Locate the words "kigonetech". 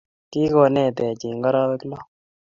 0.31-1.23